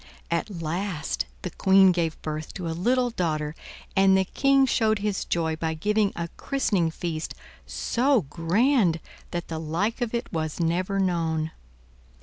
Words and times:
At 0.31 0.49
last 0.63 1.27
the 1.43 1.51
Queen 1.51 1.91
gave 1.91 2.19
birth 2.23 2.55
to 2.55 2.67
a 2.67 2.71
little 2.73 3.11
daughter 3.11 3.53
and 3.95 4.17
the 4.17 4.25
King 4.25 4.65
showed 4.65 4.97
his 4.97 5.25
joy 5.25 5.55
by 5.55 5.75
giving 5.75 6.11
a 6.15 6.27
christening 6.37 6.89
feast 6.89 7.35
so 7.67 8.23
grand 8.23 8.99
that 9.29 9.47
the 9.47 9.59
like 9.59 10.01
of 10.01 10.15
it 10.15 10.33
was 10.33 10.59
never 10.59 10.97
known. 10.99 11.51